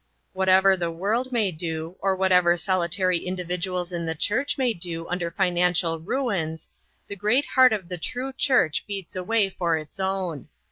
Whatever 0.33 0.75
the 0.75 0.89
world 0.89 1.31
may 1.31 1.51
do, 1.51 1.95
or 2.01 2.15
whatever 2.15 2.57
solitary 2.57 3.19
individ 3.19 3.61
uals 3.65 3.91
in 3.91 4.03
the 4.07 4.15
church 4.15 4.57
may 4.57 4.73
do 4.73 5.07
under 5.07 5.29
financial 5.29 5.99
ruins, 5.99 6.71
the 7.07 7.15
great 7.15 7.45
heart 7.45 7.71
of 7.71 7.87
the 7.87 7.99
true 7.99 8.33
church 8.33 8.83
heats 8.87 9.15
away 9.15 9.47
for 9.47 9.77
its 9.77 9.99
own. 9.99 10.47